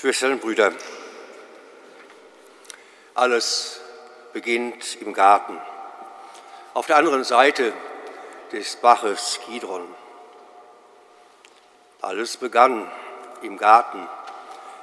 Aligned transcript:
Schwestern 0.00 0.32
und 0.32 0.40
Brüder, 0.40 0.72
alles 3.12 3.82
beginnt 4.32 4.96
im 5.02 5.12
Garten. 5.12 5.60
Auf 6.72 6.86
der 6.86 6.96
anderen 6.96 7.22
Seite 7.22 7.74
des 8.50 8.76
Baches 8.76 9.40
Kidron. 9.44 9.86
Alles 12.00 12.38
begann 12.38 12.90
im 13.42 13.58
Garten. 13.58 14.08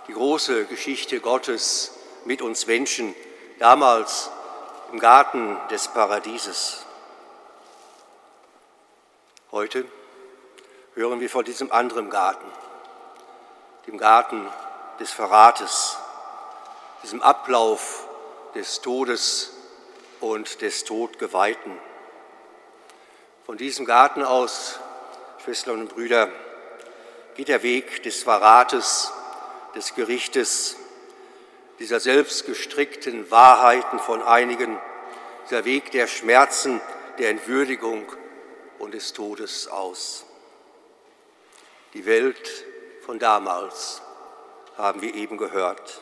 Die 0.08 0.14
große 0.14 0.66
Geschichte 0.66 1.20
Gottes 1.20 1.96
mit 2.26 2.44
uns 2.44 2.68
Menschen, 2.68 3.16
damals 3.58 4.30
im 4.92 5.00
Garten 5.00 5.58
des 5.72 5.88
Paradieses. 5.88 6.86
Heute 9.52 9.84
hören 10.94 11.20
wir 11.22 11.30
von 11.32 11.44
diesem 11.44 11.72
anderen 11.72 12.12
Garten, 12.12 12.46
dem 13.88 13.98
Garten 13.98 14.48
des 15.00 15.12
Verrates, 15.12 15.98
diesem 17.04 17.22
Ablauf 17.22 18.08
des 18.56 18.82
Todes 18.82 19.54
und 20.20 20.62
des 20.62 20.84
Todgeweihten. 20.84 21.78
Von 23.46 23.58
diesem 23.58 23.86
Garten 23.86 24.24
aus, 24.24 24.80
Schwestern 25.44 25.82
und 25.82 25.90
Brüder, 25.90 26.30
geht 27.36 27.48
der 27.48 27.64
Weg 27.64 28.04
des 28.04 28.24
Verrates, 28.24 29.12
des 29.76 29.94
Gerichtes, 29.94 30.76
dieser 31.80 32.00
selbstgestrickten 32.00 33.30
Wahrheiten 33.30 34.00
von 34.00 34.24
einigen, 34.24 34.80
dieser 35.46 35.64
Weg 35.64 35.92
der 35.92 36.08
Schmerzen, 36.08 36.82
der 37.20 37.30
Entwürdigung 37.30 38.12
und 38.80 38.96
des 38.96 39.14
Todes 39.14 39.68
aus. 39.68 40.26
Die 41.94 42.06
Welt 42.06 42.66
von 43.06 43.20
damals 43.20 44.02
haben 44.78 45.02
wir 45.02 45.16
eben 45.16 45.38
gehört. 45.38 46.02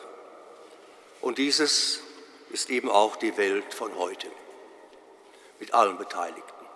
Und 1.20 1.38
dieses 1.38 2.00
ist 2.50 2.70
eben 2.70 2.90
auch 2.90 3.16
die 3.16 3.36
Welt 3.36 3.74
von 3.74 3.96
heute 3.96 4.28
mit 5.58 5.74
allen 5.74 5.98
Beteiligten. 5.98 6.66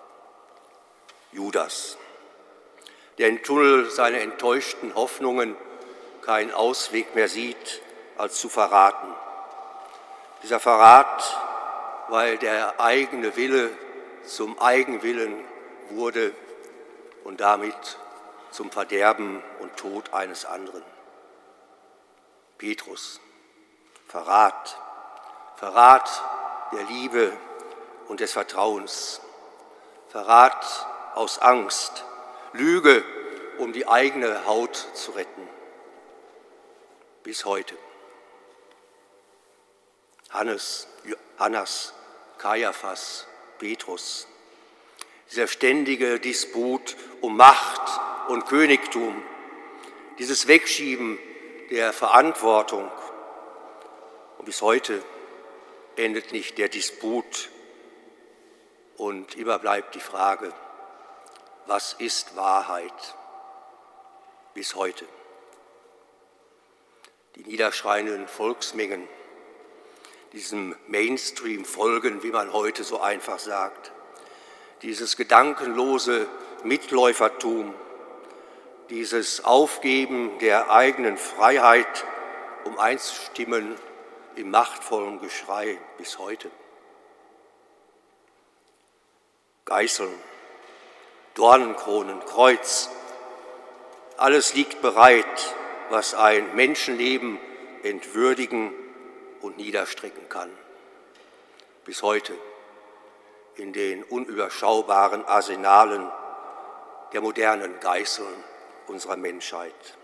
Judas, 1.32 1.96
der 3.18 3.28
im 3.28 3.42
Tunnel 3.42 3.90
seiner 3.90 4.20
enttäuschten 4.20 4.94
Hoffnungen 4.94 5.56
keinen 6.22 6.52
Ausweg 6.52 7.14
mehr 7.14 7.28
sieht, 7.28 7.82
als 8.16 8.40
zu 8.40 8.48
verraten. 8.48 9.14
Dieser 10.42 10.60
Verrat, 10.60 11.38
weil 12.08 12.38
der 12.38 12.80
eigene 12.80 13.36
Wille 13.36 13.70
zum 14.24 14.58
Eigenwillen 14.58 15.44
wurde 15.90 16.32
und 17.24 17.40
damit 17.40 17.98
zum 18.50 18.70
Verderben 18.70 19.42
und 19.60 19.76
Tod 19.76 20.12
eines 20.12 20.44
anderen. 20.44 20.82
Petrus, 22.60 23.20
Verrat, 24.06 24.78
Verrat 25.56 26.22
der 26.72 26.84
Liebe 26.84 27.32
und 28.08 28.20
des 28.20 28.34
Vertrauens, 28.34 29.22
Verrat 30.10 30.86
aus 31.14 31.38
Angst, 31.38 32.04
Lüge, 32.52 33.02
um 33.56 33.72
die 33.72 33.88
eigene 33.88 34.44
Haut 34.44 34.76
zu 34.92 35.12
retten. 35.12 35.48
Bis 37.22 37.46
heute. 37.46 37.74
Hannes, 40.28 40.86
Hannas, 41.38 41.94
Kaiaphas, 42.36 43.26
Petrus, 43.58 44.28
dieser 45.30 45.46
ständige 45.46 46.20
Disput 46.20 46.94
um 47.22 47.38
Macht 47.38 48.28
und 48.28 48.44
Königtum, 48.44 49.22
dieses 50.18 50.46
Wegschieben 50.46 51.18
der 51.70 51.92
Verantwortung. 51.92 52.90
Und 54.38 54.44
bis 54.44 54.60
heute 54.60 55.02
endet 55.96 56.32
nicht 56.32 56.58
der 56.58 56.68
Disput 56.68 57.48
und 58.96 59.36
immer 59.36 59.58
bleibt 59.58 59.94
die 59.94 60.00
Frage, 60.00 60.52
was 61.66 61.92
ist 61.94 62.36
Wahrheit? 62.36 63.14
Bis 64.54 64.74
heute. 64.74 65.06
Die 67.36 67.44
niederschreienden 67.44 68.26
Volksmengen, 68.26 69.08
diesem 70.32 70.74
Mainstream 70.88 71.64
folgen, 71.64 72.22
wie 72.24 72.32
man 72.32 72.52
heute 72.52 72.82
so 72.82 73.00
einfach 73.00 73.38
sagt, 73.38 73.92
dieses 74.82 75.16
gedankenlose 75.16 76.26
Mitläufertum, 76.64 77.74
dieses 78.90 79.44
Aufgeben 79.44 80.38
der 80.40 80.70
eigenen 80.70 81.16
Freiheit, 81.16 82.04
um 82.64 82.78
einzustimmen 82.78 83.76
im 84.34 84.50
machtvollen 84.50 85.20
Geschrei 85.20 85.78
bis 85.96 86.18
heute. 86.18 86.50
Geißeln, 89.64 90.12
Dornenkronen, 91.34 92.20
Kreuz, 92.26 92.90
alles 94.16 94.54
liegt 94.54 94.82
bereit, 94.82 95.54
was 95.90 96.14
ein 96.14 96.56
Menschenleben 96.56 97.38
entwürdigen 97.84 98.72
und 99.40 99.56
niederstrecken 99.56 100.28
kann. 100.28 100.50
Bis 101.84 102.02
heute 102.02 102.34
in 103.54 103.72
den 103.72 104.02
unüberschaubaren 104.02 105.24
Arsenalen 105.24 106.10
der 107.12 107.20
modernen 107.20 107.78
Geißeln 107.80 108.44
unserer 108.90 109.16
Menschheit. 109.16 109.96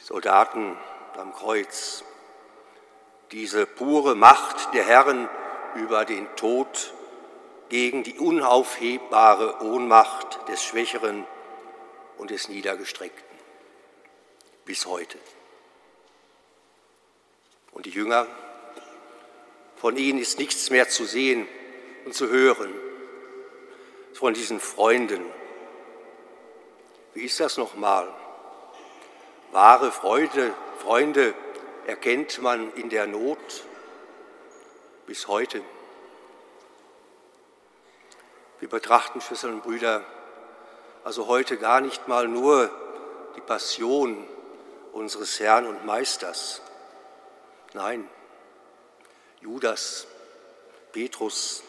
Soldaten 0.00 0.76
am 1.16 1.32
Kreuz, 1.32 2.04
diese 3.30 3.66
pure 3.66 4.14
Macht 4.14 4.74
der 4.74 4.84
Herren 4.84 5.28
über 5.76 6.04
den 6.04 6.26
Tod 6.36 6.92
gegen 7.68 8.02
die 8.02 8.18
unaufhebbare 8.18 9.62
Ohnmacht 9.62 10.46
des 10.48 10.62
Schwächeren 10.62 11.24
und 12.18 12.30
des 12.30 12.48
Niedergestreckten. 12.48 13.38
Bis 14.64 14.84
heute. 14.86 15.18
Und 17.70 17.86
die 17.86 17.90
Jünger, 17.90 18.26
von 19.76 19.96
ihnen 19.96 20.18
ist 20.18 20.38
nichts 20.38 20.70
mehr 20.70 20.88
zu 20.88 21.04
sehen 21.04 21.48
und 22.04 22.14
zu 22.14 22.28
hören, 22.28 22.74
von 24.12 24.34
diesen 24.34 24.60
Freunden, 24.60 25.24
wie 27.14 27.24
ist 27.24 27.40
das 27.40 27.56
nochmal? 27.56 28.08
Wahre 29.52 29.92
Freude, 29.92 30.54
Freunde 30.78 31.34
erkennt 31.86 32.40
man 32.40 32.72
in 32.74 32.88
der 32.88 33.06
Not 33.06 33.38
bis 35.06 35.28
heute. 35.28 35.62
Wir 38.60 38.68
betrachten, 38.68 39.20
Schwestern 39.20 39.54
und 39.54 39.62
Brüder, 39.62 40.04
also 41.04 41.26
heute 41.26 41.58
gar 41.58 41.80
nicht 41.80 42.08
mal 42.08 42.28
nur 42.28 42.70
die 43.36 43.40
Passion 43.40 44.26
unseres 44.92 45.40
Herrn 45.40 45.66
und 45.66 45.84
Meisters. 45.84 46.62
Nein, 47.74 48.08
Judas, 49.40 50.06
Petrus, 50.92 51.62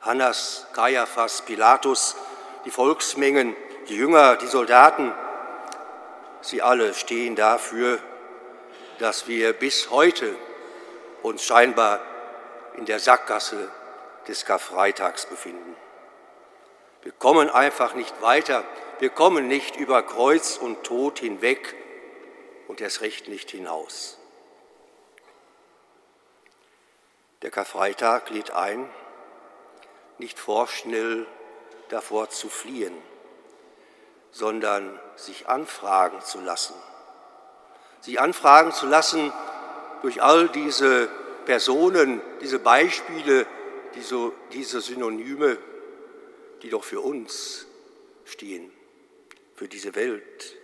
Hannas, 0.00 0.66
Kaiaphas, 0.72 1.42
Pilatus, 1.42 2.16
die 2.64 2.70
Volksmengen, 2.70 3.54
die 3.88 3.96
Jünger, 3.96 4.36
die 4.36 4.46
Soldaten, 4.46 5.12
sie 6.40 6.62
alle 6.62 6.94
stehen 6.94 7.36
dafür, 7.36 7.98
dass 8.98 9.28
wir 9.28 9.52
bis 9.52 9.90
heute 9.90 10.34
uns 11.22 11.44
scheinbar 11.44 12.00
in 12.74 12.84
der 12.84 12.98
Sackgasse 12.98 13.70
des 14.26 14.44
Karfreitags 14.44 15.26
befinden. 15.26 15.76
Wir 17.02 17.12
kommen 17.12 17.48
einfach 17.48 17.94
nicht 17.94 18.20
weiter, 18.20 18.64
wir 18.98 19.10
kommen 19.10 19.48
nicht 19.48 19.76
über 19.76 20.02
Kreuz 20.02 20.56
und 20.56 20.84
Tod 20.84 21.20
hinweg 21.20 21.74
und 22.66 22.80
erst 22.80 23.00
recht 23.00 23.28
nicht 23.28 23.50
hinaus. 23.50 24.18
Der 27.42 27.50
Karfreitag 27.50 28.30
lädt 28.30 28.50
ein, 28.50 28.90
nicht 30.18 30.38
vorschnell 30.38 31.26
davor 31.88 32.30
zu 32.30 32.48
fliehen, 32.48 32.94
sondern 34.30 34.98
sich 35.16 35.48
anfragen 35.48 36.20
zu 36.20 36.40
lassen. 36.40 36.74
Sich 38.00 38.20
anfragen 38.20 38.72
zu 38.72 38.86
lassen 38.86 39.32
durch 40.02 40.22
all 40.22 40.48
diese 40.48 41.08
Personen, 41.44 42.20
diese 42.40 42.58
Beispiele, 42.58 43.46
diese, 43.94 44.32
diese 44.52 44.80
Synonyme, 44.80 45.58
die 46.62 46.70
doch 46.70 46.84
für 46.84 47.00
uns 47.00 47.66
stehen, 48.24 48.70
für 49.54 49.68
diese 49.68 49.94
Welt 49.94 50.56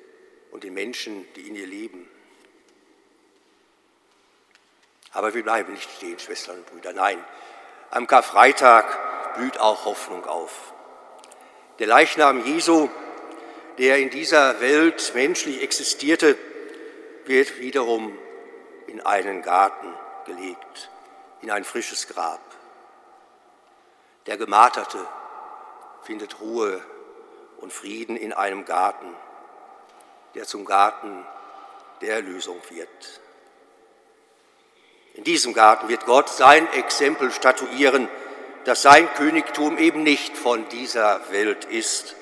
und 0.50 0.62
die 0.62 0.70
Menschen, 0.70 1.26
die 1.34 1.48
in 1.48 1.56
ihr 1.56 1.66
leben. 1.66 2.08
Aber 5.12 5.32
wir 5.34 5.42
bleiben 5.42 5.72
nicht 5.72 5.90
stehen, 5.90 6.18
Schwestern 6.18 6.58
und 6.58 6.66
Brüder. 6.66 6.92
Nein, 6.92 7.22
am 7.90 8.06
Karfreitag 8.06 9.34
blüht 9.36 9.58
auch 9.58 9.84
Hoffnung 9.84 10.24
auf. 10.26 10.72
Der 11.78 11.86
Leichnam 11.86 12.44
Jesu 12.44 12.88
der 13.78 13.98
in 13.98 14.10
dieser 14.10 14.60
Welt 14.60 15.12
menschlich 15.14 15.62
existierte, 15.62 16.36
wird 17.26 17.58
wiederum 17.58 18.16
in 18.86 19.00
einen 19.00 19.42
Garten 19.42 19.92
gelegt, 20.26 20.90
in 21.42 21.50
ein 21.50 21.64
frisches 21.64 22.06
Grab. 22.08 22.40
Der 24.26 24.36
Gemarterte 24.36 24.98
findet 26.02 26.40
Ruhe 26.40 26.82
und 27.58 27.72
Frieden 27.72 28.16
in 28.16 28.32
einem 28.32 28.64
Garten, 28.64 29.14
der 30.34 30.44
zum 30.44 30.64
Garten 30.64 31.24
der 32.00 32.16
Erlösung 32.16 32.60
wird. 32.70 33.20
In 35.14 35.24
diesem 35.24 35.54
Garten 35.54 35.88
wird 35.88 36.06
Gott 36.06 36.28
sein 36.28 36.70
Exempel 36.72 37.30
statuieren, 37.30 38.08
dass 38.64 38.82
sein 38.82 39.12
Königtum 39.14 39.78
eben 39.78 40.02
nicht 40.02 40.36
von 40.36 40.68
dieser 40.70 41.30
Welt 41.30 41.66
ist, 41.66 42.16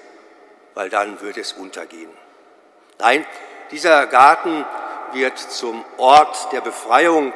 weil 0.74 0.88
dann 0.88 1.20
würde 1.20 1.40
es 1.40 1.52
untergehen. 1.52 2.10
Nein, 2.98 3.26
dieser 3.70 4.06
Garten 4.06 4.64
wird 5.12 5.38
zum 5.38 5.84
Ort 5.98 6.52
der 6.52 6.60
Befreiung 6.60 7.32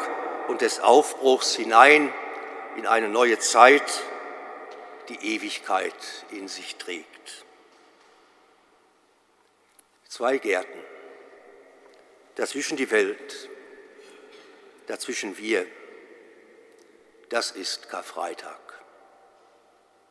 und 0.48 0.60
des 0.60 0.80
Aufbruchs 0.80 1.54
hinein 1.54 2.12
in 2.76 2.86
eine 2.86 3.08
neue 3.08 3.38
Zeit, 3.38 4.02
die 5.08 5.34
Ewigkeit 5.34 5.94
in 6.30 6.48
sich 6.48 6.76
trägt. 6.76 7.44
Zwei 10.08 10.38
Gärten, 10.38 10.78
dazwischen 12.36 12.76
die 12.76 12.90
Welt, 12.90 13.48
dazwischen 14.86 15.36
wir, 15.36 15.66
das 17.28 17.50
ist 17.50 17.88
Karfreitag. 17.88 18.65